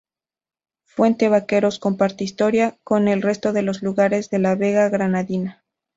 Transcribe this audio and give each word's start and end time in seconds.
Fuente 0.85 1.29
Vaqueros 1.29 1.77
comparte 1.77 2.23
historia 2.23 2.79
con 2.83 3.07
el 3.07 3.21
resto 3.21 3.53
de 3.53 3.61
los 3.61 3.83
lugares 3.83 4.31
de 4.31 4.39
la 4.39 4.55
Vega 4.55 4.89
granadina. 4.89 5.63